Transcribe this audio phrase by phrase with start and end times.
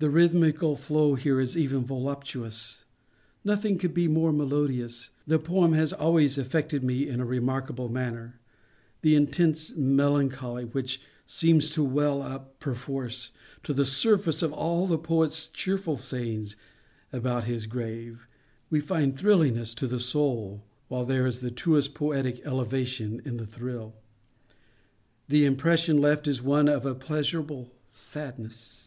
[0.00, 5.10] The rhythmical flow here is even voluptuous—nothing could be more melodious.
[5.24, 8.40] The poem has always affected me in a remarkable manner.
[9.02, 13.30] The intense melancholy which seems to well up, perforce,
[13.62, 16.56] to the surface of all the poet's cheerful sayings
[17.12, 18.26] about his grave,
[18.70, 23.46] we find thrilling us to the soul—while there is the truest poetic elevation in the
[23.46, 23.94] thrill.
[25.28, 28.80] The impression left is one of a pleasurable sadness.